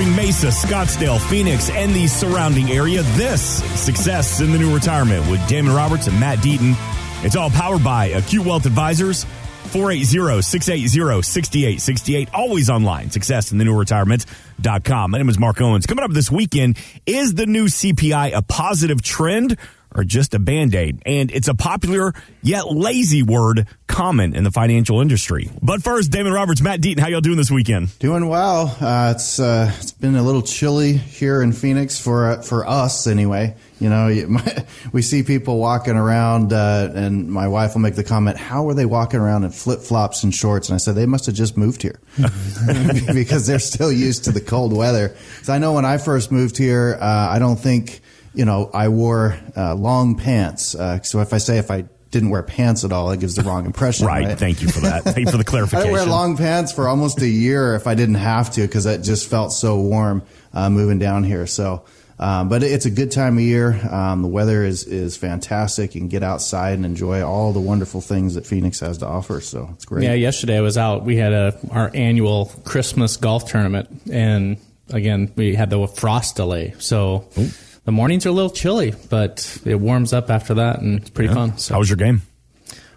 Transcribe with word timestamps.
Serving 0.00 0.16
Mesa, 0.16 0.46
Scottsdale, 0.46 1.20
Phoenix, 1.28 1.68
and 1.68 1.92
the 1.92 2.06
surrounding 2.06 2.70
area. 2.70 3.02
This 3.02 3.62
success 3.78 4.40
in 4.40 4.50
the 4.50 4.58
new 4.58 4.72
retirement 4.72 5.30
with 5.30 5.46
Damon 5.46 5.74
Roberts 5.74 6.06
and 6.06 6.18
Matt 6.18 6.38
Deaton. 6.38 6.74
It's 7.22 7.36
all 7.36 7.50
powered 7.50 7.84
by 7.84 8.06
Acute 8.06 8.46
Wealth 8.46 8.64
Advisors. 8.64 9.26
480-680-6868. 9.64 12.30
Always 12.32 12.70
online. 12.70 13.10
Success 13.10 13.52
in 13.52 13.58
the 13.58 13.64
new 13.66 13.78
retirement.com. 13.78 15.10
My 15.10 15.18
name 15.18 15.28
is 15.28 15.38
Mark 15.38 15.60
Owens. 15.60 15.84
Coming 15.84 16.02
up 16.02 16.12
this 16.12 16.30
weekend, 16.30 16.78
is 17.04 17.34
the 17.34 17.44
new 17.44 17.66
CPI 17.66 18.34
a 18.34 18.40
positive 18.40 19.02
trend 19.02 19.58
or 19.94 20.04
just 20.04 20.34
a 20.34 20.38
band-aid? 20.38 21.02
And 21.06 21.30
it's 21.30 21.48
a 21.48 21.54
popular 21.54 22.12
yet 22.42 22.70
lazy 22.70 23.22
word 23.22 23.66
common 23.86 24.34
in 24.34 24.44
the 24.44 24.50
financial 24.50 25.00
industry. 25.00 25.50
But 25.60 25.82
first, 25.82 26.10
Damon 26.10 26.32
Roberts, 26.32 26.62
Matt 26.62 26.80
Deaton, 26.80 27.00
how 27.00 27.08
y'all 27.08 27.20
doing 27.20 27.36
this 27.36 27.50
weekend? 27.50 27.98
Doing 27.98 28.28
well. 28.28 28.76
Uh, 28.80 29.12
it's 29.14 29.40
uh, 29.40 29.72
it's 29.78 29.92
been 29.92 30.16
a 30.16 30.22
little 30.22 30.42
chilly 30.42 30.92
here 30.92 31.42
in 31.42 31.52
Phoenix 31.52 32.00
for 32.00 32.30
uh, 32.30 32.42
for 32.42 32.66
us 32.66 33.06
anyway. 33.06 33.56
You 33.80 33.88
know, 33.88 34.08
my, 34.28 34.64
we 34.92 35.02
see 35.02 35.22
people 35.22 35.58
walking 35.58 35.96
around, 35.96 36.52
uh, 36.52 36.90
and 36.94 37.30
my 37.30 37.48
wife 37.48 37.74
will 37.74 37.80
make 37.80 37.96
the 37.96 38.04
comment, 38.04 38.36
"How 38.36 38.68
are 38.68 38.74
they 38.74 38.86
walking 38.86 39.20
around 39.20 39.44
in 39.44 39.50
flip 39.50 39.80
flops 39.80 40.22
and 40.22 40.34
shorts?" 40.34 40.68
And 40.68 40.74
I 40.74 40.78
said, 40.78 40.94
"They 40.94 41.06
must 41.06 41.26
have 41.26 41.34
just 41.34 41.56
moved 41.56 41.82
here 41.82 41.98
because 43.12 43.46
they're 43.46 43.58
still 43.58 43.90
used 43.90 44.24
to 44.24 44.32
the 44.32 44.40
cold 44.40 44.72
weather." 44.72 45.16
So 45.42 45.52
I 45.52 45.58
know 45.58 45.72
when 45.72 45.84
I 45.84 45.98
first 45.98 46.30
moved 46.30 46.56
here, 46.56 46.96
uh, 47.00 47.28
I 47.30 47.38
don't 47.38 47.58
think 47.58 48.02
you 48.34 48.44
know 48.44 48.70
I 48.72 48.88
wore 48.88 49.38
uh, 49.56 49.74
long 49.74 50.16
pants. 50.16 50.76
so 51.02 51.20
if 51.20 51.32
I 51.32 51.38
say 51.38 51.58
if 51.58 51.70
I 51.70 51.84
didn't 52.10 52.30
wear 52.30 52.42
pants 52.42 52.84
at 52.84 52.92
all, 52.92 53.10
it 53.12 53.20
gives 53.20 53.36
the 53.36 53.42
wrong 53.42 53.66
impression. 53.66 54.06
right. 54.06 54.26
right? 54.26 54.38
Thank 54.38 54.62
you 54.62 54.68
for 54.68 54.80
that. 54.80 55.04
Thank 55.04 55.18
you 55.18 55.30
for 55.30 55.38
the 55.38 55.44
clarification. 55.52 55.88
I 55.88 55.92
wear 55.92 56.06
long 56.06 56.36
pants 56.36 56.72
for 56.72 56.88
almost 56.88 57.20
a 57.22 57.28
year 57.28 57.74
if 57.74 57.86
I 57.86 57.94
didn't 57.94 58.16
have 58.16 58.50
to 58.52 58.62
because 58.62 58.86
it 58.86 59.02
just 59.02 59.28
felt 59.28 59.52
so 59.52 59.80
warm 59.80 60.22
uh, 60.52 60.70
moving 60.70 60.98
down 60.98 61.22
here. 61.22 61.46
So, 61.46 61.84
um, 62.18 62.48
but 62.48 62.62
it's 62.62 62.84
a 62.84 62.90
good 62.90 63.12
time 63.12 63.38
of 63.38 63.44
year. 63.44 63.80
Um, 63.90 64.22
the 64.22 64.28
weather 64.28 64.64
is 64.64 64.84
is 64.84 65.16
fantastic. 65.16 65.94
You 65.94 66.00
can 66.00 66.08
get 66.08 66.22
outside 66.22 66.74
and 66.74 66.84
enjoy 66.84 67.22
all 67.22 67.52
the 67.52 67.60
wonderful 67.60 68.00
things 68.00 68.34
that 68.34 68.44
Phoenix 68.46 68.80
has 68.80 68.98
to 68.98 69.06
offer. 69.06 69.40
So 69.40 69.70
it's 69.74 69.84
great. 69.84 70.04
Yeah, 70.04 70.14
yesterday 70.14 70.58
I 70.58 70.62
was 70.62 70.76
out. 70.76 71.04
We 71.04 71.16
had 71.16 71.32
a 71.32 71.58
our 71.70 71.90
annual 71.94 72.46
Christmas 72.64 73.16
golf 73.16 73.50
tournament, 73.50 73.88
and 74.12 74.58
again 74.90 75.32
we 75.36 75.54
had 75.54 75.70
the 75.70 75.86
frost 75.86 76.36
delay. 76.36 76.74
So. 76.78 77.28
Ooh 77.38 77.50
the 77.84 77.92
mornings 77.92 78.26
are 78.26 78.30
a 78.30 78.32
little 78.32 78.50
chilly, 78.50 78.94
but 79.08 79.58
it 79.64 79.76
warms 79.76 80.12
up 80.12 80.30
after 80.30 80.54
that, 80.54 80.80
and 80.80 81.00
it's 81.00 81.10
pretty 81.10 81.28
yeah. 81.28 81.34
fun. 81.34 81.58
So. 81.58 81.74
How 81.74 81.80
was 81.80 81.88
your 81.88 81.96
game? 81.96 82.22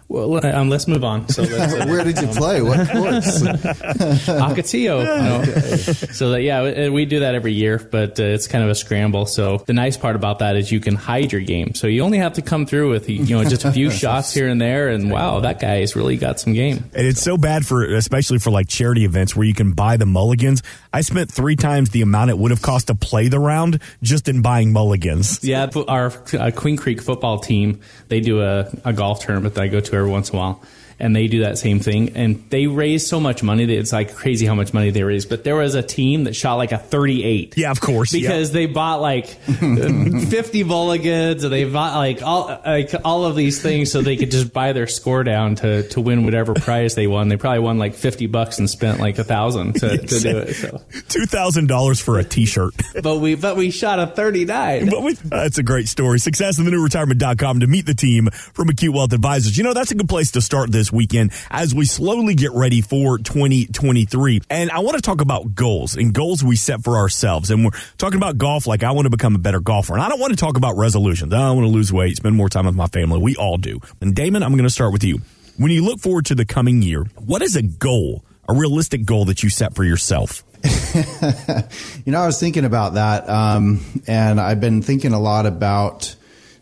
Well, 0.06 0.46
um, 0.46 0.68
let's 0.68 0.86
move 0.86 1.02
on. 1.02 1.28
So 1.30 1.42
uh, 1.42 1.86
where 1.86 2.04
did 2.04 2.20
you 2.20 2.28
play? 2.28 2.60
What 2.60 2.88
course? 2.90 3.42
Ocotillo. 3.42 5.40
okay. 5.40 5.92
So 6.14 6.30
that 6.30 6.42
yeah, 6.42 6.90
we 6.90 7.06
do 7.06 7.20
that 7.20 7.34
every 7.34 7.52
year, 7.52 7.78
but 7.78 8.20
uh, 8.20 8.24
it's 8.24 8.46
kind 8.46 8.62
of 8.62 8.70
a 8.70 8.74
scramble. 8.74 9.26
So 9.26 9.58
the 9.66 9.72
nice 9.72 9.96
part 9.96 10.14
about 10.14 10.38
that 10.38 10.56
is 10.56 10.70
you 10.70 10.78
can 10.78 10.94
hide 10.94 11.32
your 11.32 11.40
game. 11.40 11.74
So 11.74 11.86
you 11.88 12.02
only 12.02 12.18
have 12.18 12.34
to 12.34 12.42
come 12.42 12.66
through 12.66 12.90
with 12.90 13.08
you 13.08 13.24
know 13.34 13.42
just 13.44 13.64
a 13.64 13.72
few 13.72 13.90
shots 13.90 14.32
here 14.32 14.46
and 14.46 14.60
there, 14.60 14.88
and 14.88 15.10
wow, 15.10 15.40
that 15.40 15.58
guy's 15.60 15.96
really 15.96 16.16
got 16.16 16.38
some 16.38 16.52
game. 16.52 16.84
And 16.94 17.06
it's 17.06 17.22
so 17.22 17.36
bad 17.36 17.66
for 17.66 17.84
especially 17.84 18.38
for 18.38 18.50
like 18.50 18.68
charity 18.68 19.04
events 19.04 19.34
where 19.34 19.46
you 19.46 19.54
can 19.54 19.72
buy 19.72 19.96
the 19.96 20.06
mulligans. 20.06 20.62
I 20.94 21.00
spent 21.00 21.28
three 21.28 21.56
times 21.56 21.90
the 21.90 22.02
amount 22.02 22.30
it 22.30 22.38
would 22.38 22.52
have 22.52 22.62
cost 22.62 22.86
to 22.86 22.94
play 22.94 23.26
the 23.26 23.40
round 23.40 23.80
just 24.00 24.28
in 24.28 24.42
buying 24.42 24.72
mulligans. 24.72 25.42
Yeah, 25.42 25.68
our 25.88 26.12
uh, 26.32 26.52
Queen 26.54 26.76
Creek 26.76 27.02
football 27.02 27.40
team 27.40 27.80
they 28.06 28.20
do 28.20 28.40
a, 28.42 28.70
a 28.84 28.92
golf 28.92 29.18
tournament 29.18 29.56
that 29.56 29.62
I 29.62 29.66
go 29.66 29.80
to 29.80 29.96
every 29.96 30.08
once 30.08 30.30
in 30.30 30.36
a 30.36 30.38
while 30.38 30.62
and 30.98 31.14
they 31.14 31.26
do 31.26 31.40
that 31.40 31.58
same 31.58 31.80
thing. 31.80 32.16
And 32.16 32.44
they 32.50 32.66
raise 32.66 33.06
so 33.06 33.20
much 33.20 33.42
money 33.42 33.64
that 33.64 33.76
it's 33.76 33.92
like 33.92 34.14
crazy 34.14 34.46
how 34.46 34.54
much 34.54 34.72
money 34.72 34.90
they 34.90 35.02
raise. 35.02 35.26
But 35.26 35.44
there 35.44 35.56
was 35.56 35.74
a 35.74 35.82
team 35.82 36.24
that 36.24 36.34
shot 36.34 36.54
like 36.54 36.72
a 36.72 36.78
38. 36.78 37.56
Yeah, 37.56 37.70
of 37.70 37.80
course. 37.80 38.12
Because 38.12 38.50
yeah. 38.50 38.54
they 38.54 38.66
bought 38.66 39.00
like 39.00 39.26
50 39.26 40.64
mulligans 40.64 41.44
and 41.44 41.52
they 41.52 41.64
bought 41.64 41.96
like 41.96 42.22
all, 42.22 42.46
like 42.64 42.94
all 43.04 43.24
of 43.24 43.36
these 43.36 43.60
things 43.60 43.90
so 43.90 44.02
they 44.02 44.16
could 44.16 44.30
just 44.30 44.52
buy 44.52 44.72
their 44.72 44.86
score 44.86 45.24
down 45.24 45.56
to, 45.56 45.86
to 45.88 46.00
win 46.00 46.24
whatever 46.24 46.54
prize 46.54 46.94
they 46.94 47.06
won. 47.06 47.28
They 47.28 47.36
probably 47.36 47.60
won 47.60 47.78
like 47.78 47.94
50 47.94 48.26
bucks 48.26 48.58
and 48.58 48.68
spent 48.70 49.00
like 49.00 49.18
a 49.18 49.24
thousand 49.24 49.74
to, 49.74 49.98
to 49.98 50.20
do 50.20 50.38
it. 50.38 50.54
So. 50.54 50.80
$2,000 50.90 52.02
for 52.02 52.18
a 52.18 52.24
t-shirt. 52.24 52.74
but 53.02 53.18
we, 53.18 53.34
but 53.34 53.56
we 53.56 53.70
shot 53.70 53.98
a 53.98 54.06
39. 54.06 54.90
But 54.90 55.02
we, 55.02 55.14
that's 55.14 55.58
a 55.58 55.62
great 55.62 55.88
story. 55.88 56.18
Success 56.18 56.58
in 56.58 56.64
the 56.64 56.70
new 56.70 56.82
retirement.com 56.82 57.60
to 57.60 57.66
meet 57.66 57.86
the 57.86 57.94
team 57.94 58.28
from 58.30 58.68
Acute 58.68 58.94
Wealth 58.94 59.12
Advisors. 59.12 59.56
You 59.56 59.64
know, 59.64 59.74
that's 59.74 59.90
a 59.90 59.94
good 59.94 60.08
place 60.08 60.30
to 60.32 60.40
start 60.40 60.70
this 60.70 60.83
weekend 60.92 61.32
as 61.50 61.74
we 61.74 61.86
slowly 61.86 62.34
get 62.34 62.52
ready 62.52 62.80
for 62.80 63.18
2023. 63.18 64.42
And 64.50 64.70
I 64.70 64.80
want 64.80 64.96
to 64.96 65.02
talk 65.02 65.20
about 65.20 65.54
goals 65.54 65.96
and 65.96 66.12
goals 66.12 66.42
we 66.42 66.56
set 66.56 66.82
for 66.82 66.96
ourselves. 66.96 67.50
And 67.50 67.64
we're 67.64 67.78
talking 67.98 68.16
about 68.16 68.38
golf 68.38 68.66
like 68.66 68.82
I 68.82 68.92
want 68.92 69.06
to 69.06 69.10
become 69.10 69.34
a 69.34 69.38
better 69.38 69.60
golfer. 69.60 69.94
And 69.94 70.02
I 70.02 70.08
don't 70.08 70.20
want 70.20 70.32
to 70.32 70.38
talk 70.38 70.56
about 70.56 70.76
resolutions. 70.76 71.32
I 71.32 71.50
want 71.50 71.66
to 71.66 71.72
lose 71.72 71.92
weight, 71.92 72.16
spend 72.16 72.36
more 72.36 72.48
time 72.48 72.66
with 72.66 72.74
my 72.74 72.86
family. 72.86 73.18
We 73.20 73.36
all 73.36 73.58
do. 73.58 73.80
And 74.00 74.14
Damon, 74.14 74.42
I'm 74.42 74.52
going 74.52 74.64
to 74.64 74.70
start 74.70 74.92
with 74.92 75.04
you. 75.04 75.20
When 75.56 75.70
you 75.70 75.84
look 75.84 76.00
forward 76.00 76.26
to 76.26 76.34
the 76.34 76.44
coming 76.44 76.82
year, 76.82 77.04
what 77.24 77.40
is 77.42 77.54
a 77.54 77.62
goal, 77.62 78.24
a 78.48 78.54
realistic 78.54 79.04
goal 79.04 79.26
that 79.26 79.42
you 79.42 79.50
set 79.50 79.74
for 79.74 79.84
yourself? 79.84 80.42
you 82.04 82.12
know, 82.12 82.20
I 82.20 82.26
was 82.26 82.40
thinking 82.40 82.64
about 82.64 82.94
that, 82.94 83.28
um, 83.28 83.84
and 84.06 84.40
I've 84.40 84.60
been 84.60 84.80
thinking 84.80 85.12
a 85.12 85.20
lot 85.20 85.44
about 85.44 86.16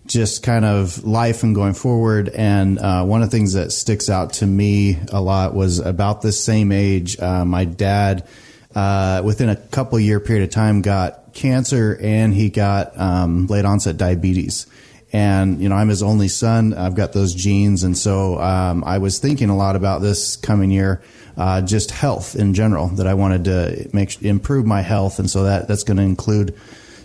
just 0.07 0.43
kind 0.43 0.65
of 0.65 1.05
life 1.05 1.43
and 1.43 1.55
going 1.55 1.75
forward. 1.75 2.29
And 2.29 2.79
uh, 2.79 3.05
one 3.05 3.23
of 3.23 3.31
the 3.31 3.37
things 3.37 3.53
that 3.53 3.73
sticks 3.73 4.11
out 4.11 4.35
to 4.35 4.47
me 4.47 4.99
a 5.13 5.21
lot 5.21 5.55
was 5.55 5.79
about 5.79 6.23
this 6.23 6.43
same 6.43 6.73
age, 6.73 7.19
uh, 7.21 7.45
my 7.45 7.65
dad, 7.65 8.27
uh, 8.75 9.23
within 9.25 9.49
a 9.49 9.57
couple 9.57 9.99
year 10.01 10.19
period 10.19 10.45
of 10.45 10.51
time, 10.51 10.83
got 10.83 11.35
cancer 11.35 11.99
and 12.01 12.35
he 12.35 12.51
got 12.51 12.99
um, 12.99 13.47
late 13.47 13.65
onset 13.65 13.97
diabetes. 13.97 14.67
And 15.13 15.61
you 15.61 15.69
know, 15.69 15.75
I'm 15.75 15.89
his 15.89 16.03
only 16.03 16.29
son. 16.29 16.73
I've 16.73 16.95
got 16.95 17.13
those 17.13 17.34
genes, 17.34 17.84
and 17.84 17.97
so 17.97 18.41
um, 18.41 18.83
I 18.83 18.97
was 18.97 19.19
thinking 19.19 19.51
a 19.51 19.57
lot 19.57 19.77
about 19.77 20.01
this 20.01 20.37
coming 20.37 20.71
year. 20.71 21.03
Uh, 21.37 21.61
just 21.61 21.91
health 21.91 22.34
in 22.34 22.55
general 22.55 22.89
that 22.89 23.07
I 23.07 23.15
wanted 23.15 23.45
to 23.45 23.91
make 23.93 24.23
improve 24.23 24.65
my 24.65 24.81
health, 24.81 25.19
and 25.19 25.29
so 25.29 25.45
that 25.45 25.69
that's 25.69 25.83
going 25.83 25.99
to 25.99 26.03
include 26.03 26.59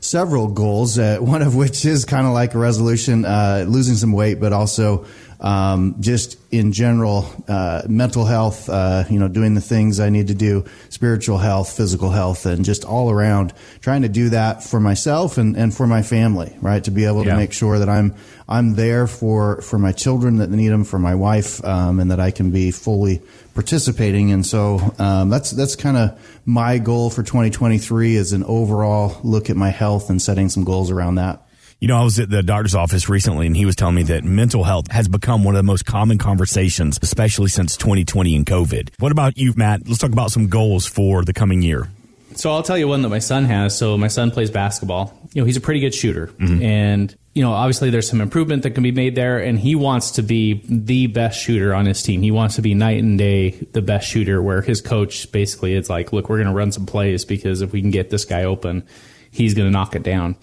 several 0.07 0.47
goals, 0.47 0.97
uh, 0.97 1.18
one 1.22 1.41
of 1.41 1.56
which 1.56 1.85
is 1.85 2.06
kind 2.06 2.25
of 2.25 2.34
like 2.34 2.53
a 2.53 2.57
resolution, 2.57 3.25
uh, 3.25 3.66
losing 3.68 3.95
some 3.95 4.12
weight, 4.12 4.40
but 4.40 4.53
also 4.53 5.06
um, 5.39 5.95
just 5.99 6.37
in 6.51 6.71
general, 6.71 7.29
uh, 7.47 7.83
mental 7.87 8.25
health, 8.25 8.69
uh, 8.69 9.03
you 9.09 9.19
know, 9.19 9.27
doing 9.27 9.53
the 9.53 9.61
things 9.61 9.99
I 9.99 10.09
need 10.09 10.27
to 10.27 10.33
do, 10.33 10.65
spiritual 10.89 11.37
health, 11.37 11.75
physical 11.75 12.09
health, 12.09 12.45
and 12.45 12.65
just 12.65 12.83
all 12.85 13.11
around 13.11 13.53
trying 13.81 14.01
to 14.01 14.09
do 14.09 14.29
that 14.29 14.63
for 14.63 14.79
myself 14.79 15.37
and, 15.37 15.55
and 15.55 15.75
for 15.75 15.85
my 15.85 16.01
family, 16.01 16.55
right? 16.61 16.83
To 16.85 16.91
be 16.91 17.05
able 17.05 17.25
yeah. 17.25 17.31
to 17.31 17.37
make 17.37 17.53
sure 17.53 17.77
that 17.79 17.89
I'm, 17.89 18.15
I'm 18.47 18.75
there 18.75 19.05
for, 19.07 19.61
for 19.61 19.77
my 19.77 19.91
children 19.91 20.37
that 20.37 20.49
need 20.49 20.69
them, 20.69 20.83
for 20.83 20.99
my 20.99 21.15
wife, 21.15 21.63
um, 21.63 21.99
and 21.99 22.09
that 22.11 22.19
I 22.19 22.31
can 22.31 22.51
be 22.51 22.71
fully 22.71 23.21
participating. 23.53 24.31
And 24.31 24.45
so, 24.45 24.79
um, 24.97 25.29
that's, 25.29 25.51
that's 25.51 25.75
kind 25.75 25.97
of 25.97 26.41
my 26.45 26.79
goal 26.79 27.09
for 27.09 27.23
2023 27.23 28.15
is 28.15 28.33
an 28.33 28.43
overall 28.43 29.19
look 29.23 29.49
at 29.49 29.55
my 29.55 29.69
health 29.69 30.09
and 30.09 30.21
setting 30.21 30.49
some 30.49 30.63
goals 30.63 30.89
around 30.89 31.15
that. 31.15 31.47
You 31.79 31.88
know, 31.88 31.97
I 31.97 32.03
was 32.03 32.19
at 32.19 32.31
the 32.31 32.41
doctor's 32.41 32.73
office 32.73 33.07
recently 33.07 33.45
and 33.45 33.55
he 33.55 33.63
was 33.63 33.75
telling 33.75 33.93
me 33.93 34.03
that 34.03 34.23
mental 34.23 34.63
health 34.63 34.89
has 34.89 35.07
become 35.07 35.43
one 35.43 35.53
of 35.53 35.59
the 35.59 35.63
most 35.63 35.85
common 35.85 36.17
conversations, 36.17 36.97
especially 37.03 37.49
since 37.49 37.77
2020 37.77 38.35
and 38.35 38.47
COVID. 38.47 38.89
What 38.97 39.11
about 39.11 39.38
you, 39.38 39.53
Matt? 39.55 39.87
Let's 39.87 39.99
talk 39.99 40.11
about 40.11 40.31
some 40.31 40.47
goals 40.47 40.87
for 40.87 41.23
the 41.23 41.33
coming 41.33 41.61
year. 41.61 41.87
So 42.33 42.51
I'll 42.51 42.63
tell 42.63 42.79
you 42.79 42.87
one 42.87 43.03
that 43.03 43.09
my 43.09 43.19
son 43.19 43.45
has. 43.45 43.77
So 43.77 43.95
my 43.95 44.07
son 44.07 44.31
plays 44.31 44.49
basketball. 44.49 45.16
You 45.33 45.41
know, 45.43 45.45
he's 45.45 45.57
a 45.57 45.61
pretty 45.61 45.79
good 45.79 45.93
shooter. 45.93 46.27
Mm-hmm. 46.27 46.63
And, 46.63 47.16
you 47.35 47.43
know, 47.43 47.53
obviously 47.53 47.91
there's 47.91 48.09
some 48.09 48.21
improvement 48.21 48.63
that 48.63 48.71
can 48.71 48.81
be 48.81 48.91
made 48.91 49.13
there. 49.13 49.37
And 49.37 49.59
he 49.59 49.75
wants 49.75 50.09
to 50.11 50.23
be 50.23 50.63
the 50.67 51.05
best 51.05 51.39
shooter 51.39 51.75
on 51.75 51.85
his 51.85 52.01
team. 52.01 52.23
He 52.23 52.31
wants 52.31 52.55
to 52.55 52.63
be 52.63 52.73
night 52.73 53.03
and 53.03 53.19
day 53.19 53.51
the 53.73 53.83
best 53.83 54.07
shooter, 54.07 54.41
where 54.41 54.63
his 54.63 54.81
coach 54.81 55.31
basically 55.31 55.75
is 55.75 55.91
like, 55.91 56.11
look, 56.11 56.28
we're 56.28 56.37
going 56.37 56.47
to 56.47 56.55
run 56.55 56.72
some 56.72 56.87
plays 56.87 57.23
because 57.23 57.61
if 57.61 57.72
we 57.72 57.81
can 57.81 57.91
get 57.91 58.09
this 58.09 58.25
guy 58.25 58.46
open, 58.46 58.84
he's 59.29 59.53
going 59.53 59.67
to 59.67 59.72
knock 59.72 59.96
it 59.96 60.02
down. 60.02 60.37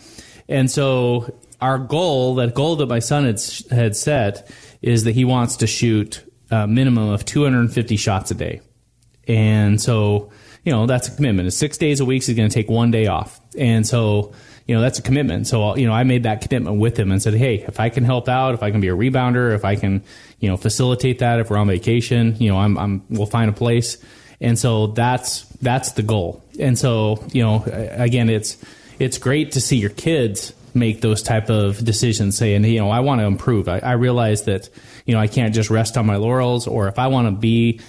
And 0.48 0.70
so 0.70 1.34
our 1.60 1.78
goal, 1.78 2.36
that 2.36 2.54
goal 2.54 2.76
that 2.76 2.86
my 2.86 2.98
son 2.98 3.24
had, 3.24 3.40
had 3.70 3.96
set, 3.96 4.50
is 4.82 5.04
that 5.04 5.12
he 5.12 5.24
wants 5.24 5.56
to 5.56 5.66
shoot 5.66 6.22
a 6.50 6.66
minimum 6.66 7.08
of 7.08 7.24
250 7.24 7.96
shots 7.96 8.30
a 8.30 8.34
day. 8.34 8.60
And 9.26 9.80
so, 9.80 10.30
you 10.64 10.72
know, 10.72 10.86
that's 10.86 11.08
a 11.08 11.16
commitment. 11.16 11.52
Six 11.52 11.78
days 11.78 12.00
a 12.00 12.04
week. 12.04 12.24
he's 12.24 12.36
going 12.36 12.48
to 12.48 12.54
take 12.54 12.68
one 12.68 12.90
day 12.90 13.06
off. 13.06 13.40
And 13.56 13.86
so, 13.86 14.32
you 14.66 14.74
know, 14.74 14.80
that's 14.80 14.98
a 14.98 15.02
commitment. 15.02 15.46
So, 15.46 15.76
you 15.76 15.86
know, 15.86 15.92
I 15.92 16.04
made 16.04 16.24
that 16.24 16.40
commitment 16.40 16.78
with 16.78 16.98
him 16.98 17.10
and 17.10 17.22
said, 17.22 17.34
hey, 17.34 17.64
if 17.66 17.80
I 17.80 17.88
can 17.88 18.04
help 18.04 18.28
out, 18.28 18.54
if 18.54 18.62
I 18.62 18.70
can 18.70 18.80
be 18.80 18.88
a 18.88 18.94
rebounder, 18.94 19.54
if 19.54 19.64
I 19.64 19.76
can, 19.76 20.02
you 20.40 20.48
know, 20.48 20.56
facilitate 20.56 21.18
that, 21.20 21.40
if 21.40 21.50
we're 21.50 21.58
on 21.58 21.68
vacation, 21.68 22.36
you 22.38 22.50
know, 22.50 22.58
I'm, 22.58 22.78
I'm 22.78 23.04
we'll 23.10 23.26
find 23.26 23.50
a 23.50 23.52
place. 23.52 23.98
And 24.40 24.58
so 24.58 24.88
that's 24.88 25.44
that's 25.62 25.92
the 25.92 26.02
goal. 26.02 26.42
And 26.58 26.78
so, 26.78 27.24
you 27.32 27.42
know, 27.42 27.64
again, 27.66 28.28
it's 28.28 28.58
it's 28.98 29.18
great 29.18 29.52
to 29.52 29.60
see 29.60 29.76
your 29.76 29.90
kids 29.90 30.52
make 30.74 31.00
those 31.00 31.22
type 31.22 31.50
of 31.50 31.84
decisions 31.84 32.36
saying 32.36 32.64
you 32.64 32.80
know 32.80 32.90
i 32.90 33.00
want 33.00 33.20
to 33.20 33.24
improve 33.24 33.68
I, 33.68 33.78
I, 33.78 33.92
realize 33.92 34.42
that 34.44 34.68
you 35.06 35.14
know 35.14 35.20
i 35.20 35.28
can't 35.28 35.54
just 35.54 35.70
rest 35.70 35.96
on 35.96 36.04
my 36.04 36.16
laurels 36.16 36.66
or 36.66 36.88
if 36.88 36.98
i 36.98 37.06
want 37.06 37.28
to 37.28 37.32
be 37.32 37.80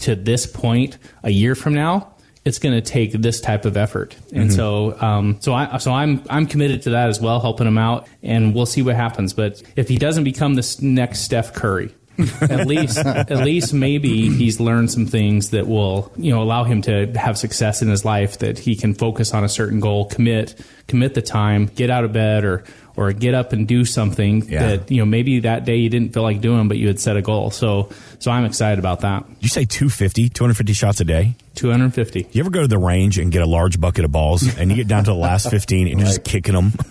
to 0.00 0.16
this 0.16 0.44
point 0.44 0.98
a 1.22 1.30
year 1.30 1.54
from 1.54 1.74
now 1.74 2.12
it's 2.44 2.58
going 2.58 2.74
to 2.74 2.80
take 2.80 3.12
this 3.12 3.40
type 3.40 3.64
of 3.64 3.76
effort. 3.76 4.16
And 4.32 4.50
mm-hmm. 4.50 4.56
so, 4.56 5.00
um, 5.00 5.36
so 5.40 5.54
I, 5.54 5.78
so 5.78 5.92
I'm, 5.92 6.22
I'm 6.28 6.46
committed 6.46 6.82
to 6.82 6.90
that 6.90 7.08
as 7.08 7.20
well, 7.20 7.40
helping 7.40 7.66
him 7.66 7.78
out 7.78 8.08
and 8.22 8.54
we'll 8.54 8.66
see 8.66 8.82
what 8.82 8.96
happens. 8.96 9.32
But 9.32 9.62
if 9.76 9.88
he 9.88 9.96
doesn't 9.96 10.24
become 10.24 10.54
this 10.54 10.82
next 10.82 11.20
Steph 11.20 11.52
Curry, 11.52 11.94
at 12.18 12.66
least, 12.66 12.98
at 12.98 13.44
least 13.44 13.72
maybe 13.72 14.28
he's 14.28 14.60
learned 14.60 14.90
some 14.90 15.06
things 15.06 15.50
that 15.50 15.66
will, 15.66 16.12
you 16.16 16.30
know, 16.32 16.42
allow 16.42 16.64
him 16.64 16.82
to 16.82 17.06
have 17.16 17.38
success 17.38 17.82
in 17.82 17.88
his 17.88 18.04
life. 18.04 18.38
That 18.38 18.58
he 18.58 18.76
can 18.76 18.94
focus 18.94 19.34
on 19.34 19.44
a 19.44 19.48
certain 19.48 19.80
goal, 19.80 20.06
commit, 20.06 20.54
commit 20.88 21.14
the 21.14 21.22
time, 21.22 21.66
get 21.66 21.90
out 21.90 22.04
of 22.04 22.12
bed, 22.12 22.44
or 22.44 22.64
or 22.96 23.12
get 23.12 23.34
up 23.34 23.52
and 23.52 23.66
do 23.66 23.84
something 23.84 24.48
yeah. 24.48 24.76
that 24.76 24.90
you 24.90 24.98
know 24.98 25.06
maybe 25.06 25.40
that 25.40 25.64
day 25.64 25.76
you 25.76 25.88
didn't 25.88 26.12
feel 26.12 26.22
like 26.22 26.40
doing, 26.40 26.68
but 26.68 26.76
you 26.76 26.88
had 26.88 27.00
set 27.00 27.16
a 27.16 27.22
goal. 27.22 27.50
So 27.50 27.90
so 28.18 28.30
I'm 28.30 28.44
excited 28.44 28.78
about 28.78 29.00
that. 29.00 29.24
You 29.40 29.48
say 29.48 29.64
250, 29.64 30.28
250 30.28 30.72
shots 30.72 31.00
a 31.00 31.04
day. 31.04 31.34
250. 31.54 32.28
You 32.32 32.40
ever 32.40 32.50
go 32.50 32.62
to 32.62 32.68
the 32.68 32.78
range 32.78 33.18
and 33.18 33.30
get 33.30 33.42
a 33.42 33.46
large 33.46 33.80
bucket 33.80 34.04
of 34.04 34.12
balls 34.12 34.56
and 34.56 34.70
you 34.70 34.76
get 34.76 34.88
down 34.88 35.04
to 35.04 35.10
the 35.10 35.16
last 35.16 35.50
15 35.50 35.88
and 35.88 35.98
you're 35.98 36.06
just 36.06 36.24
kicking 36.24 36.54
them? 36.54 36.72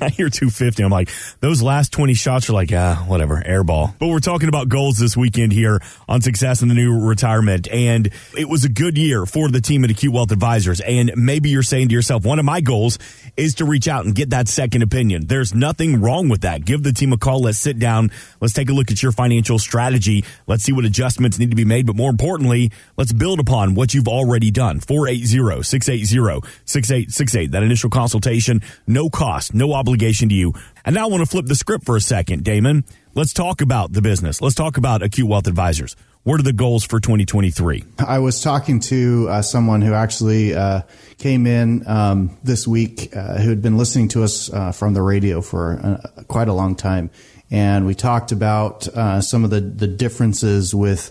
I 0.00 0.08
hear 0.08 0.28
250. 0.28 0.82
I'm 0.82 0.90
like, 0.90 1.10
those 1.40 1.62
last 1.62 1.92
20 1.92 2.14
shots 2.14 2.50
are 2.50 2.52
like, 2.52 2.72
ah, 2.72 3.04
whatever, 3.06 3.42
air 3.44 3.64
ball. 3.64 3.94
But 3.98 4.08
we're 4.08 4.20
talking 4.20 4.48
about 4.48 4.68
goals 4.68 4.98
this 4.98 5.16
weekend 5.16 5.52
here 5.52 5.80
on 6.08 6.20
Success 6.20 6.62
in 6.62 6.68
the 6.68 6.74
New 6.74 7.06
Retirement. 7.06 7.68
And 7.70 8.10
it 8.36 8.48
was 8.48 8.64
a 8.64 8.68
good 8.68 8.98
year 8.98 9.26
for 9.26 9.48
the 9.48 9.60
team 9.60 9.84
at 9.84 9.90
Acute 9.90 10.12
Wealth 10.12 10.32
Advisors. 10.32 10.80
And 10.80 11.12
maybe 11.16 11.50
you're 11.50 11.62
saying 11.62 11.88
to 11.88 11.94
yourself, 11.94 12.24
one 12.24 12.38
of 12.38 12.44
my 12.44 12.60
goals 12.60 12.98
is 13.36 13.54
to 13.56 13.64
reach 13.64 13.88
out 13.88 14.04
and 14.04 14.14
get 14.14 14.30
that 14.30 14.48
second 14.52 14.82
opinion. 14.82 15.26
There's 15.26 15.54
nothing 15.54 16.00
wrong 16.00 16.28
with 16.28 16.42
that. 16.42 16.64
Give 16.64 16.82
the 16.82 16.92
team 16.92 17.12
a 17.12 17.18
call. 17.18 17.40
Let's 17.40 17.58
sit 17.58 17.78
down. 17.78 18.10
Let's 18.40 18.54
take 18.54 18.68
a 18.68 18.72
look 18.72 18.90
at 18.90 19.02
your 19.02 19.12
financial 19.12 19.58
strategy. 19.58 20.24
Let's 20.46 20.64
see 20.64 20.72
what 20.72 20.84
adjustments 20.84 21.38
need 21.38 21.50
to 21.50 21.56
be 21.56 21.64
made. 21.64 21.86
But 21.86 21.96
more 21.96 22.10
importantly, 22.10 22.72
let's 22.96 23.12
build 23.12 23.40
upon 23.40 23.74
what 23.74 23.94
you've 23.94 24.08
already 24.08 24.50
done. 24.50 24.80
480-680-6868. 24.80 27.50
That 27.50 27.62
initial 27.62 27.90
consultation, 27.90 28.62
no 28.86 29.08
cost, 29.08 29.54
no 29.54 29.72
obligation 29.72 30.28
to 30.28 30.34
you. 30.34 30.52
And 30.84 30.94
now 30.94 31.06
I 31.06 31.10
want 31.10 31.22
to 31.22 31.30
flip 31.30 31.46
the 31.46 31.54
script 31.54 31.86
for 31.86 31.96
a 31.96 32.00
second, 32.00 32.44
Damon. 32.44 32.84
Let's 33.14 33.32
talk 33.32 33.60
about 33.60 33.92
the 33.92 34.02
business. 34.02 34.40
Let's 34.40 34.54
talk 34.54 34.76
about 34.76 35.02
Acute 35.02 35.28
Wealth 35.28 35.46
Advisors. 35.46 35.96
What 36.24 36.38
are 36.38 36.44
the 36.44 36.52
goals 36.52 36.84
for 36.84 37.00
2023? 37.00 37.82
I 37.98 38.20
was 38.20 38.40
talking 38.40 38.78
to 38.78 39.26
uh, 39.28 39.42
someone 39.42 39.82
who 39.82 39.92
actually 39.92 40.54
uh, 40.54 40.82
came 41.18 41.48
in 41.48 41.82
um, 41.88 42.38
this 42.44 42.64
week 42.64 43.16
uh, 43.16 43.38
who 43.38 43.48
had 43.48 43.60
been 43.60 43.76
listening 43.76 44.06
to 44.10 44.22
us 44.22 44.48
uh, 44.52 44.70
from 44.70 44.94
the 44.94 45.02
radio 45.02 45.40
for 45.40 45.80
uh, 45.82 46.22
quite 46.28 46.46
a 46.46 46.52
long 46.52 46.76
time. 46.76 47.10
And 47.50 47.86
we 47.86 47.96
talked 47.96 48.30
about 48.30 48.86
uh, 48.86 49.20
some 49.20 49.42
of 49.42 49.50
the, 49.50 49.60
the 49.60 49.88
differences 49.88 50.72
with 50.72 51.10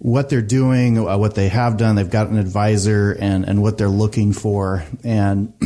what 0.00 0.28
they're 0.28 0.42
doing, 0.42 1.04
what 1.04 1.36
they 1.36 1.46
have 1.50 1.76
done. 1.76 1.94
They've 1.94 2.10
got 2.10 2.26
an 2.26 2.36
advisor 2.36 3.12
and, 3.12 3.44
and 3.44 3.62
what 3.62 3.78
they're 3.78 3.86
looking 3.86 4.32
for. 4.32 4.84
And, 5.04 5.52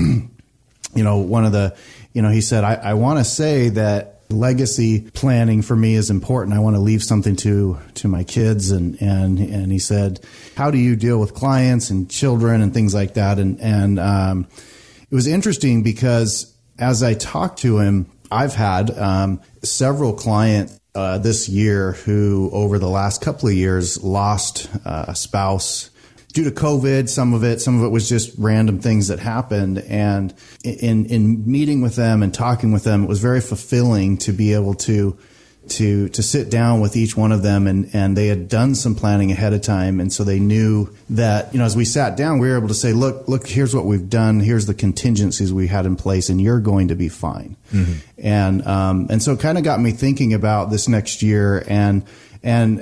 you 0.94 1.02
know, 1.02 1.16
one 1.16 1.46
of 1.46 1.52
the, 1.52 1.74
you 2.12 2.20
know, 2.20 2.28
he 2.28 2.42
said, 2.42 2.62
I, 2.62 2.74
I 2.74 2.92
want 2.94 3.20
to 3.20 3.24
say 3.24 3.70
that 3.70 4.11
legacy 4.32 5.10
planning 5.12 5.62
for 5.62 5.76
me 5.76 5.94
is 5.94 6.10
important. 6.10 6.56
I 6.56 6.60
want 6.60 6.76
to 6.76 6.80
leave 6.80 7.02
something 7.02 7.36
to, 7.36 7.78
to 7.94 8.08
my 8.08 8.24
kids. 8.24 8.70
And, 8.70 9.00
and, 9.00 9.38
and 9.38 9.70
he 9.70 9.78
said, 9.78 10.20
how 10.56 10.70
do 10.70 10.78
you 10.78 10.96
deal 10.96 11.18
with 11.18 11.34
clients 11.34 11.90
and 11.90 12.10
children 12.10 12.60
and 12.60 12.74
things 12.74 12.94
like 12.94 13.14
that? 13.14 13.38
And, 13.38 13.60
and, 13.60 13.98
um, 13.98 14.48
it 15.10 15.14
was 15.14 15.26
interesting 15.26 15.82
because 15.82 16.56
as 16.78 17.02
I 17.02 17.12
talked 17.12 17.58
to 17.60 17.78
him, 17.78 18.10
I've 18.30 18.54
had 18.54 18.90
um, 18.98 19.42
several 19.62 20.14
clients 20.14 20.80
uh, 20.94 21.18
this 21.18 21.50
year 21.50 21.92
who, 21.92 22.48
over 22.52 22.78
the 22.78 22.88
last 22.88 23.20
couple 23.20 23.48
of 23.48 23.54
years, 23.54 24.02
lost 24.02 24.70
uh, 24.86 25.06
a 25.08 25.14
spouse 25.14 25.90
due 26.32 26.44
to 26.44 26.50
COVID. 26.50 27.08
Some 27.08 27.34
of 27.34 27.44
it, 27.44 27.60
some 27.60 27.78
of 27.78 27.84
it 27.84 27.88
was 27.88 28.08
just 28.08 28.34
random 28.38 28.80
things 28.80 29.08
that 29.08 29.18
happened. 29.18 29.78
And 29.78 30.34
in 30.64 31.06
in 31.06 31.50
meeting 31.50 31.82
with 31.82 31.96
them 31.96 32.22
and 32.22 32.32
talking 32.32 32.72
with 32.72 32.84
them, 32.84 33.04
it 33.04 33.08
was 33.08 33.20
very 33.20 33.40
fulfilling 33.40 34.18
to 34.18 34.32
be 34.32 34.54
able 34.54 34.74
to 34.74 35.18
to 35.68 36.08
to 36.08 36.22
sit 36.22 36.50
down 36.50 36.80
with 36.80 36.96
each 36.96 37.16
one 37.16 37.30
of 37.30 37.42
them 37.42 37.66
and 37.66 37.88
and 37.94 38.16
they 38.16 38.26
had 38.26 38.48
done 38.48 38.74
some 38.74 38.96
planning 38.96 39.30
ahead 39.30 39.52
of 39.52 39.62
time 39.62 40.00
and 40.00 40.12
so 40.12 40.24
they 40.24 40.40
knew 40.40 40.88
that 41.08 41.52
you 41.52 41.58
know 41.60 41.64
as 41.64 41.76
we 41.76 41.84
sat 41.84 42.16
down 42.16 42.40
we 42.40 42.48
were 42.48 42.56
able 42.56 42.66
to 42.66 42.74
say 42.74 42.92
look 42.92 43.28
look 43.28 43.46
here's 43.46 43.74
what 43.74 43.84
we've 43.84 44.10
done 44.10 44.40
here's 44.40 44.66
the 44.66 44.74
contingencies 44.74 45.52
we 45.52 45.68
had 45.68 45.86
in 45.86 45.94
place 45.94 46.28
and 46.28 46.40
you're 46.40 46.58
going 46.58 46.88
to 46.88 46.96
be 46.96 47.08
fine 47.08 47.56
mm-hmm. 47.70 47.92
and 48.18 48.66
um 48.66 49.06
and 49.08 49.22
so 49.22 49.32
it 49.34 49.40
kind 49.40 49.56
of 49.56 49.62
got 49.62 49.80
me 49.80 49.92
thinking 49.92 50.34
about 50.34 50.68
this 50.68 50.88
next 50.88 51.22
year 51.22 51.64
and 51.68 52.04
and 52.42 52.80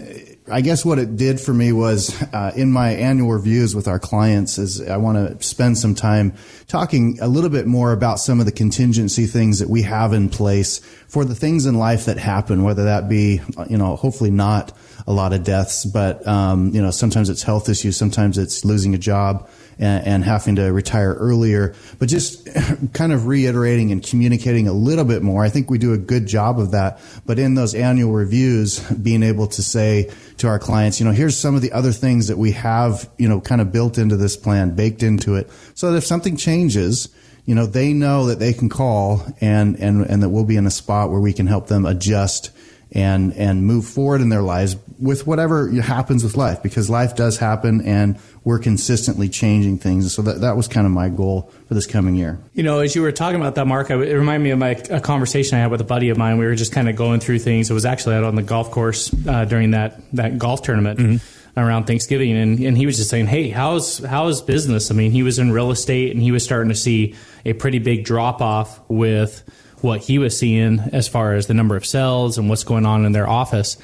I 0.50 0.61
guess 0.61 0.85
what 0.85 0.99
it 0.99 1.17
did 1.17 1.41
for 1.41 1.55
me 1.55 1.73
was 1.73 2.20
uh, 2.32 2.52
in 2.56 2.73
my 2.73 2.91
annual 2.91 3.31
reviews 3.32 3.75
with 3.75 3.87
our 3.87 3.99
clients 3.99 4.58
is 4.58 4.81
I 4.81 4.97
want 4.97 5.17
to 5.17 5.47
spend 5.47 5.79
some 5.79 5.94
time 5.94 6.35
talking 6.67 7.19
a 7.20 7.29
little 7.29 7.50
bit 7.50 7.67
more 7.67 7.93
about 7.93 8.19
some 8.19 8.41
of 8.41 8.47
the 8.47 8.52
contingency 8.52 9.26
things 9.26 9.61
that 9.61 9.69
we 9.69 9.82
have 9.82 10.12
in 10.12 10.29
place 10.29 10.79
for 11.08 11.25
the 11.25 11.35
things 11.35 11.67
in 11.67 11.76
life 11.76 12.06
that 12.06 12.19
happen, 12.19 12.62
whether 12.62 12.85
that 12.85 13.08
be, 13.08 13.41
you 13.69 13.79
know, 13.79 13.97
hopefully 13.97 14.31
not 14.31 14.76
a 15.11 15.12
lot 15.12 15.33
of 15.33 15.43
deaths, 15.43 15.85
but, 15.85 16.25
um, 16.27 16.71
you 16.73 16.81
know, 16.81 16.93
sometimes 16.93 17.29
it's 17.29 17.43
health 17.43 17.69
issues, 17.69 17.97
sometimes 17.97 18.39
it's 18.39 18.65
losing 18.65 18.95
a 18.95 18.99
job 18.99 19.51
and, 19.77 20.07
and 20.07 20.25
having 20.25 20.55
to 20.55 20.73
retire 20.73 21.15
earlier, 21.15 21.75
but 21.99 22.09
just 22.09 22.49
kind 22.93 23.12
of 23.12 23.27
reiterating 23.27 23.91
and 23.91 24.05
communicating 24.05 24.69
a 24.69 24.73
little 24.73 25.05
bit 25.05 25.23
more. 25.23 25.43
I 25.45 25.49
think 25.49 25.69
we 25.69 25.79
do 25.79 25.93
a 25.95 25.99
good 25.99 26.27
job 26.27 26.61
of 26.61 26.71
that. 26.71 27.01
But 27.27 27.41
in 27.41 27.57
those 27.57 27.75
annual 27.75 28.12
reviews, 28.12 28.79
being 28.93 29.25
able 29.25 29.49
to 29.49 29.62
say 29.62 30.12
to 30.39 30.47
our 30.47 30.61
clients, 30.61 31.01
you 31.01 31.07
know, 31.07 31.12
here's 31.12 31.37
some 31.37 31.57
of 31.57 31.62
the 31.62 31.73
other 31.73 31.91
things 31.91 32.29
that 32.29 32.39
we 32.39 32.53
have, 32.53 33.11
you 33.19 33.29
know, 33.29 33.41
kind 33.41 33.61
of 33.61 33.73
built 33.73 33.99
into 33.99 34.17
this 34.17 34.37
plan, 34.37 34.77
baked 34.77 35.03
into 35.03 35.35
it, 35.35 35.51
so 35.75 35.91
that 35.91 35.99
if 35.99 36.05
something 36.05 36.37
changes, 36.37 37.09
you 37.47 37.57
know, 37.57 37.67
they 37.67 37.93
know 37.93 38.27
that 38.27 38.39
they 38.39 38.53
can 38.53 38.69
call 38.69 39.27
and, 39.41 39.77
and, 39.81 40.07
and 40.07 40.23
that 40.23 40.29
we'll 40.29 40.45
be 40.45 40.57
in 40.57 40.67
a 40.67 40.71
spot 40.71 41.11
where 41.11 41.21
we 41.21 41.33
can 41.33 41.49
help 41.49 41.67
them 41.67 41.85
adjust 41.85 42.53
and, 42.92 43.32
and 43.34 43.64
move 43.64 43.87
forward 43.87 44.20
in 44.20 44.28
their 44.28 44.42
lives 44.42 44.76
with 44.98 45.26
whatever 45.26 45.70
happens 45.70 46.25
with 46.25 46.37
life 46.37 46.62
because 46.62 46.90
life 46.90 47.14
does 47.14 47.38
happen 47.38 47.81
and 47.82 48.19
we're 48.42 48.58
consistently 48.58 49.28
changing 49.28 49.78
things. 49.78 50.12
So 50.12 50.22
that, 50.22 50.40
that 50.40 50.56
was 50.56 50.66
kind 50.66 50.87
of 50.87 50.92
my 50.92 51.08
goal 51.08 51.52
for 51.69 51.75
this 51.75 51.87
coming 51.87 52.16
year. 52.16 52.38
You 52.52 52.62
know, 52.62 52.81
as 52.81 52.96
you 52.96 53.02
were 53.02 53.12
talking 53.12 53.40
about 53.40 53.54
that, 53.54 53.66
Mark, 53.66 53.90
it 53.90 53.94
reminded 53.94 54.44
me 54.44 54.50
of 54.50 54.58
my 54.58 54.70
a 54.90 55.00
conversation 55.00 55.56
I 55.56 55.60
had 55.60 55.70
with 55.70 55.81
a 55.81 55.84
buddy 55.84 56.08
of 56.08 56.16
mine. 56.16 56.38
We 56.38 56.46
were 56.46 56.54
just 56.54 56.72
kind 56.72 56.88
of 56.88 56.96
going 56.96 57.20
through 57.20 57.38
things. 57.40 57.70
It 57.70 57.75
was 57.75 57.84
actually 57.84 58.16
out 58.16 58.25
on 58.25 58.34
the 58.34 58.42
golf 58.42 58.70
course 58.70 59.14
uh, 59.28 59.44
during 59.44 59.72
that, 59.72 60.00
that 60.14 60.38
golf 60.38 60.62
tournament. 60.62 60.98
Mm-hmm 60.98 61.37
around 61.56 61.84
Thanksgiving, 61.84 62.37
and, 62.37 62.60
and 62.60 62.76
he 62.76 62.87
was 62.87 62.96
just 62.96 63.10
saying, 63.10 63.26
"Hey, 63.26 63.50
how's 63.50 63.98
how's 63.98 64.40
business?" 64.40 64.90
I 64.90 64.94
mean, 64.94 65.11
he 65.11 65.23
was 65.23 65.38
in 65.38 65.50
real 65.50 65.73
estate, 65.73 66.12
and 66.12 66.23
he 66.23 66.30
was 66.30 66.44
starting 66.44 66.68
to 66.68 66.76
see 66.76 67.16
a 67.44 67.52
pretty 67.52 67.80
big 67.80 68.04
drop 68.04 68.40
off 68.40 68.80
with 68.88 69.42
what 69.82 70.00
he 70.00 70.18
was 70.18 70.38
seeing 70.38 70.80
as 70.92 71.08
far 71.08 71.34
as 71.34 71.46
the 71.46 71.54
number 71.54 71.76
of 71.76 71.87
sales 71.87 72.38
and 72.38 72.49
what's 72.49 72.64
going 72.64 72.87
on 72.87 73.04
in 73.04 73.12
their 73.12 73.28
office 73.28 73.76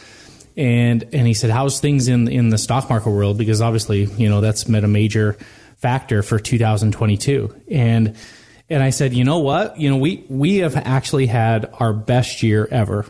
and 0.56 1.04
and 1.12 1.26
he 1.26 1.34
said, 1.34 1.50
"How's 1.50 1.80
things 1.80 2.08
in 2.08 2.28
in 2.28 2.48
the 2.48 2.58
stock 2.58 2.88
market 2.88 3.10
world?" 3.10 3.38
Because 3.38 3.60
obviously, 3.60 4.04
you 4.04 4.28
know, 4.28 4.40
that's 4.40 4.64
been 4.64 4.84
a 4.84 4.88
major 4.88 5.36
factor 5.76 6.22
for 6.22 6.38
2022. 6.38 7.54
And 7.70 8.16
and 8.70 8.82
I 8.82 8.90
said, 8.90 9.12
"You 9.12 9.24
know 9.24 9.38
what? 9.38 9.78
You 9.78 9.90
know, 9.90 9.96
we 9.98 10.24
we 10.28 10.56
have 10.58 10.76
actually 10.76 11.26
had 11.26 11.70
our 11.78 11.92
best 11.92 12.42
year 12.42 12.66
ever, 12.70 13.04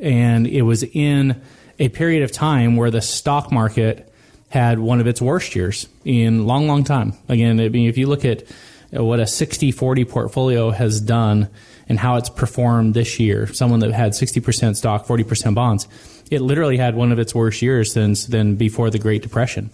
and 0.00 0.46
it 0.46 0.62
was 0.62 0.82
in 0.82 1.40
a 1.78 1.90
period 1.90 2.22
of 2.22 2.32
time 2.32 2.76
where 2.76 2.90
the 2.90 3.02
stock 3.02 3.52
market 3.52 4.10
had 4.48 4.78
one 4.78 5.00
of 5.00 5.06
its 5.06 5.20
worst 5.20 5.54
years 5.54 5.88
in 6.04 6.46
long, 6.46 6.66
long 6.66 6.84
time. 6.84 7.12
Again, 7.28 7.60
I 7.60 7.68
mean, 7.68 7.88
if 7.88 7.98
you 7.98 8.06
look 8.06 8.24
at 8.24 8.44
what 8.90 9.20
a 9.20 9.24
60-40 9.24 10.08
portfolio 10.08 10.70
has 10.70 11.00
done." 11.00 11.48
and 11.88 12.00
how 12.00 12.16
it's 12.16 12.28
performed 12.28 12.94
this 12.94 13.20
year. 13.20 13.46
Someone 13.46 13.78
that 13.78 13.92
had 13.92 14.10
60% 14.10 14.74
stock, 14.74 15.06
40% 15.06 15.54
bonds 15.54 15.86
it 16.30 16.40
literally 16.40 16.76
had 16.76 16.94
one 16.94 17.12
of 17.12 17.18
its 17.18 17.34
worst 17.34 17.62
years 17.62 17.92
since 17.92 18.26
than 18.26 18.56
before 18.56 18.90
the 18.90 18.98
Great 18.98 19.22
Depression. 19.22 19.70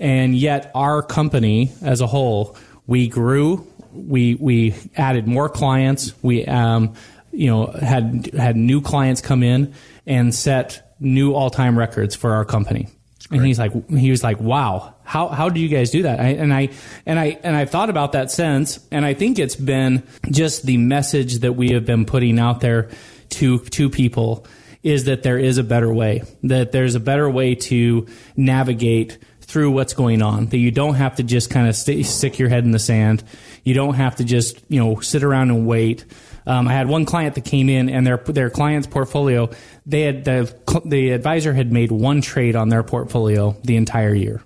And 0.00 0.34
yet, 0.36 0.70
our 0.74 1.02
company 1.02 1.72
as 1.82 2.00
a 2.00 2.06
whole, 2.06 2.56
we 2.86 3.08
grew, 3.08 3.66
we 3.92 4.34
we 4.36 4.74
added 4.96 5.26
more 5.26 5.48
clients, 5.48 6.14
we 6.22 6.46
um, 6.46 6.94
you 7.32 7.48
know 7.48 7.66
had 7.66 8.30
had 8.34 8.56
new 8.56 8.80
clients 8.80 9.20
come 9.20 9.42
in 9.42 9.74
and 10.06 10.34
set 10.34 10.94
new 11.00 11.34
all 11.34 11.50
time 11.50 11.76
records 11.76 12.14
for 12.14 12.34
our 12.34 12.44
company. 12.44 12.88
And 13.30 13.44
he's 13.44 13.58
like, 13.58 13.72
he 13.90 14.10
was 14.10 14.24
like, 14.24 14.40
wow, 14.40 14.94
how, 15.04 15.28
how 15.28 15.50
do 15.50 15.60
you 15.60 15.68
guys 15.68 15.90
do 15.90 16.02
that? 16.04 16.18
I, 16.18 16.28
and 16.28 16.52
I, 16.52 16.70
and 17.04 17.18
I, 17.18 17.38
and 17.42 17.54
I've 17.54 17.70
thought 17.70 17.90
about 17.90 18.12
that 18.12 18.30
since, 18.30 18.80
and 18.90 19.04
I 19.04 19.12
think 19.12 19.38
it's 19.38 19.56
been 19.56 20.02
just 20.30 20.64
the 20.64 20.78
message 20.78 21.40
that 21.40 21.52
we 21.52 21.72
have 21.72 21.84
been 21.84 22.06
putting 22.06 22.38
out 22.38 22.60
there 22.60 22.88
to, 23.30 23.58
to 23.58 23.90
people 23.90 24.46
is 24.82 25.04
that 25.04 25.22
there 25.22 25.38
is 25.38 25.58
a 25.58 25.64
better 25.64 25.92
way, 25.92 26.22
that 26.44 26.72
there's 26.72 26.94
a 26.94 27.00
better 27.00 27.28
way 27.28 27.54
to 27.54 28.06
navigate 28.36 29.18
through 29.48 29.70
what's 29.70 29.94
going 29.94 30.20
on, 30.20 30.46
that 30.46 30.58
you 30.58 30.70
don't 30.70 30.94
have 30.94 31.16
to 31.16 31.22
just 31.22 31.48
kind 31.48 31.66
of 31.66 31.74
st- 31.74 32.04
stick 32.04 32.38
your 32.38 32.50
head 32.50 32.64
in 32.64 32.70
the 32.70 32.78
sand. 32.78 33.24
You 33.64 33.74
don't 33.74 33.94
have 33.94 34.16
to 34.16 34.24
just, 34.24 34.60
you 34.68 34.78
know, 34.78 35.00
sit 35.00 35.24
around 35.24 35.50
and 35.50 35.66
wait. 35.66 36.04
Um, 36.46 36.68
I 36.68 36.74
had 36.74 36.86
one 36.86 37.06
client 37.06 37.34
that 37.34 37.44
came 37.44 37.68
in 37.70 37.88
and 37.88 38.06
their, 38.06 38.18
their 38.18 38.50
client's 38.50 38.86
portfolio, 38.86 39.50
they 39.86 40.02
had, 40.02 40.24
the, 40.24 40.54
the 40.84 41.10
advisor 41.10 41.54
had 41.54 41.72
made 41.72 41.90
one 41.90 42.20
trade 42.20 42.56
on 42.56 42.68
their 42.68 42.82
portfolio 42.82 43.56
the 43.64 43.76
entire 43.76 44.14
year 44.14 44.42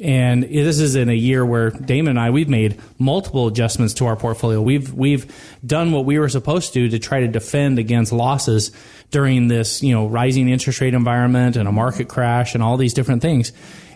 And 0.00 0.42
this 0.42 0.78
is 0.80 0.96
in 0.96 1.10
a 1.10 1.14
year 1.14 1.44
where 1.44 1.70
Damon 1.70 2.10
and 2.10 2.20
I 2.20 2.30
we've 2.30 2.48
made 2.48 2.80
multiple 2.98 3.46
adjustments 3.46 3.94
to 3.94 4.06
our 4.06 4.16
portfolio. 4.16 4.60
We've 4.62 4.92
we've 4.94 5.30
done 5.64 5.92
what 5.92 6.06
we 6.06 6.18
were 6.18 6.30
supposed 6.30 6.72
to 6.72 6.88
to 6.88 6.98
try 6.98 7.20
to 7.20 7.28
defend 7.28 7.78
against 7.78 8.10
losses 8.10 8.72
during 9.10 9.48
this 9.48 9.82
you 9.82 9.94
know 9.94 10.06
rising 10.08 10.48
interest 10.48 10.80
rate 10.80 10.94
environment 10.94 11.56
and 11.56 11.68
a 11.68 11.72
market 11.72 12.08
crash 12.08 12.54
and 12.54 12.62
all 12.62 12.78
these 12.78 12.94
different 12.94 13.20
things. 13.20 13.52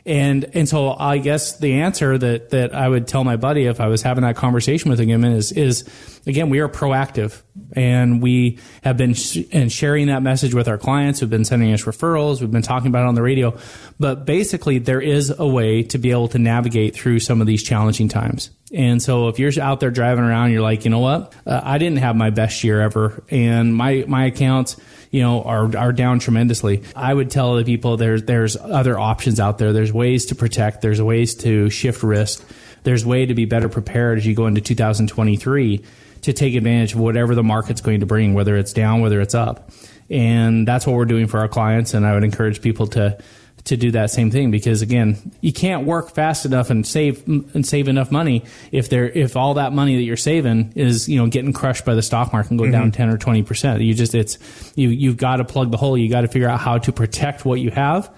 And 0.06 0.44
and 0.52 0.68
so 0.68 0.90
I 0.90 1.16
guess 1.16 1.56
the 1.58 1.80
answer 1.80 2.18
that 2.18 2.50
that 2.50 2.75
I 2.75 2.87
would 2.87 3.08
tell 3.08 3.25
my 3.25 3.37
buddy 3.37 3.64
if 3.64 3.80
I 3.80 3.87
was 3.87 4.02
having 4.02 4.23
that 4.23 4.37
conversation 4.37 4.90
with 4.90 4.99
him 4.99 5.25
is 5.25 5.50
is 5.50 5.88
again 6.26 6.50
we 6.50 6.61
are 6.61 6.68
proactive 6.68 7.40
and 7.73 8.20
we 8.20 8.58
have 8.82 8.99
been 8.99 9.14
sh- 9.14 9.44
and 9.50 9.73
sharing 9.73 10.08
that 10.08 10.23
message 10.23 10.52
with 10.52 10.68
our 10.68 10.76
clients 10.76 11.20
who've 11.20 11.30
been 11.30 11.46
sending 11.46 11.73
us 11.73 11.84
referrals. 11.84 12.40
We've 12.40 12.50
been 12.50 12.61
talking 12.61 12.88
about 12.88 13.04
it 13.04 13.08
on 13.08 13.14
the 13.14 13.23
radio, 13.23 13.56
but 13.99 14.26
basically 14.26 14.78
there 14.78 15.00
is 15.00 15.30
a 15.38 15.46
way 15.46 15.82
to 15.84 15.96
be 15.96 16.11
able 16.11 16.28
to 16.28 16.38
navigate 16.38 16.94
through 16.94 17.20
some 17.20 17.40
of 17.40 17.46
these 17.46 17.62
challenging 17.62 18.08
times. 18.08 18.50
And 18.75 19.00
so 19.00 19.28
if 19.28 19.38
you're 19.38 19.52
out 19.62 19.81
there 19.81 19.90
driving 19.90 20.25
around, 20.25 20.50
you're 20.50 20.62
like, 20.62 20.85
you 20.85 20.90
know 20.90 20.99
what, 20.99 21.33
uh, 21.47 21.61
I 21.62 21.78
didn't 21.78 21.99
have 21.99 22.16
my 22.16 22.31
best 22.31 22.64
year 22.64 22.81
ever, 22.81 23.23
and 23.31 23.75
my 23.75 24.04
my 24.07 24.26
accounts 24.26 24.76
you 25.14 25.21
know, 25.21 25.45
are, 25.45 25.76
are 25.76 25.93
down 25.93 26.19
tremendously. 26.19 26.83
I 26.97 27.14
would 27.14 27.31
tell 27.31 27.54
the 27.54 27.62
people 27.62 27.97
there's, 27.97 28.25
there's 28.25 28.57
other 28.57 28.99
options 28.99 29.38
out 29.38 29.59
there. 29.59 29.73
There's 29.73 29.93
ways 29.93 30.26
to 30.26 30.35
protect. 30.35 30.81
There's 30.81 31.00
ways 31.00 31.37
to 31.37 31.71
shift 31.71 32.02
risk. 32.02 32.45
There's 32.83 33.07
way 33.07 33.25
to 33.25 33.33
be 33.33 33.45
better 33.45 33.69
prepared 33.69 34.19
as 34.19 34.26
you 34.26 34.35
go 34.35 34.49
into 34.49 34.61
2023 34.61 35.85
to 36.23 36.33
take 36.33 36.57
advantage 36.57 36.95
of 36.95 36.99
whatever 36.99 37.37
the 37.37 37.45
market's 37.45 37.81
going 37.81 38.00
to 38.00 38.07
bring, 38.07 38.35
whether 38.35 38.57
it's 38.57 38.73
down, 38.73 39.02
whether 39.02 39.21
it's 39.21 39.37
up. 39.37 39.71
And 40.11 40.66
that's 40.66 40.85
what 40.85 40.97
we're 40.97 41.04
doing 41.04 41.28
for 41.28 41.38
our 41.38 41.49
clients. 41.49 41.95
And 41.95 42.04
I 42.04 42.14
would 42.14 42.25
encourage 42.25 42.61
people 42.61 42.88
to, 42.88 43.16
to 43.64 43.76
do 43.76 43.90
that 43.92 44.11
same 44.11 44.30
thing 44.30 44.50
because 44.50 44.83
again, 44.83 45.33
you 45.40 45.52
can't 45.52 45.87
work 45.87 46.14
fast 46.14 46.44
enough 46.44 46.71
and 46.71 46.87
save 46.87 47.26
and 47.26 47.66
save 47.66 47.88
enough 47.88 48.11
money 48.11 48.44
if 48.73 48.90
there 48.90 49.09
if 49.09 49.37
all 49.37 49.54
that 49.54 49.73
money 49.73 49.97
that 49.97 50.02
you're 50.02 50.16
saving 50.16 50.73
is 50.75 51.09
you 51.09 51.18
know 51.18 51.26
getting 51.26 51.52
crushed 51.52 51.85
by 51.85 51.94
the 51.94 52.02
stock 52.02 52.33
market 52.33 52.50
and 52.50 52.59
go 52.59 52.64
mm-hmm. 52.64 52.73
down 52.73 52.92
ten 52.92 53.09
or 53.09 53.16
twenty 53.16 53.42
percent. 53.42 53.80
You 53.80 53.94
just 53.94 54.14
it's 54.14 54.38
you 54.76 54.90
you've 54.90 55.16
got 55.16 55.37
to 55.37 55.44
plug 55.44 55.71
the 55.71 55.78
hole. 55.78 55.97
You 55.97 56.11
got 56.11 56.23
to 56.23 56.28
figure 56.28 56.49
out 56.49 56.61
how 56.61 56.78
to 56.78 56.92
protect 56.92 57.44
what 57.44 57.61
you 57.61 57.71
have 57.71 58.14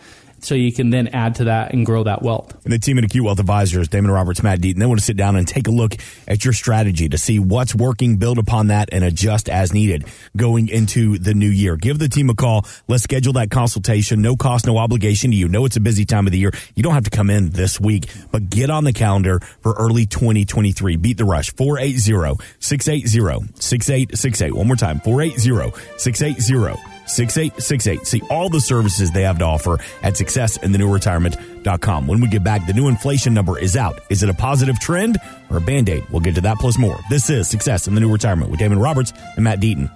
so 0.46 0.54
you 0.54 0.72
can 0.72 0.90
then 0.90 1.08
add 1.08 1.34
to 1.36 1.44
that 1.44 1.72
and 1.72 1.84
grow 1.84 2.04
that 2.04 2.22
wealth. 2.22 2.54
And 2.64 2.72
the 2.72 2.78
team 2.78 2.96
at 2.98 3.04
Acute 3.04 3.24
Wealth 3.24 3.40
Advisors, 3.40 3.88
Damon 3.88 4.12
Roberts, 4.12 4.42
Matt 4.42 4.60
Deaton, 4.60 4.78
they 4.78 4.86
want 4.86 5.00
to 5.00 5.04
sit 5.04 5.16
down 5.16 5.34
and 5.34 5.46
take 5.46 5.66
a 5.66 5.72
look 5.72 5.96
at 6.28 6.44
your 6.44 6.54
strategy 6.54 7.08
to 7.08 7.18
see 7.18 7.40
what's 7.40 7.74
working, 7.74 8.16
build 8.16 8.38
upon 8.38 8.68
that, 8.68 8.88
and 8.92 9.02
adjust 9.02 9.48
as 9.48 9.72
needed 9.72 10.04
going 10.36 10.68
into 10.68 11.18
the 11.18 11.34
new 11.34 11.48
year. 11.48 11.76
Give 11.76 11.98
the 11.98 12.08
team 12.08 12.30
a 12.30 12.34
call. 12.34 12.64
Let's 12.86 13.02
schedule 13.02 13.32
that 13.34 13.50
consultation. 13.50 14.22
No 14.22 14.36
cost, 14.36 14.66
no 14.66 14.78
obligation 14.78 15.32
to 15.32 15.36
you. 15.36 15.48
Know 15.48 15.64
it's 15.64 15.76
a 15.76 15.80
busy 15.80 16.04
time 16.04 16.26
of 16.26 16.32
the 16.32 16.38
year. 16.38 16.52
You 16.76 16.84
don't 16.84 16.94
have 16.94 17.04
to 17.04 17.10
come 17.10 17.28
in 17.28 17.50
this 17.50 17.80
week, 17.80 18.08
but 18.30 18.48
get 18.48 18.70
on 18.70 18.84
the 18.84 18.92
calendar 18.92 19.40
for 19.60 19.72
early 19.72 20.06
2023. 20.06 20.94
Beat 20.96 21.18
the 21.18 21.24
rush. 21.24 21.52
480-680-6868. 21.54 24.52
One 24.52 24.68
more 24.68 24.76
time. 24.76 25.00
480-680 25.00 26.95
6868. 27.06 28.06
See 28.06 28.22
all 28.30 28.48
the 28.48 28.60
services 28.60 29.10
they 29.10 29.22
have 29.22 29.38
to 29.38 29.44
offer 29.44 29.78
at 30.02 30.14
successinthenewretirement.com. 30.14 32.06
When 32.06 32.20
we 32.20 32.28
get 32.28 32.44
back, 32.44 32.66
the 32.66 32.72
new 32.72 32.88
inflation 32.88 33.34
number 33.34 33.58
is 33.58 33.76
out. 33.76 34.00
Is 34.08 34.22
it 34.22 34.28
a 34.28 34.34
positive 34.34 34.78
trend 34.78 35.18
or 35.50 35.58
a 35.58 35.60
band 35.60 35.88
aid? 35.88 36.04
We'll 36.10 36.20
get 36.20 36.34
to 36.36 36.40
that 36.42 36.58
plus 36.58 36.78
more. 36.78 36.98
This 37.10 37.30
is 37.30 37.48
Success 37.48 37.88
in 37.88 37.94
the 37.94 38.00
New 38.00 38.12
Retirement 38.12 38.50
with 38.50 38.60
Damon 38.60 38.78
Roberts 38.78 39.12
and 39.36 39.44
Matt 39.44 39.60
Deaton. 39.60 39.90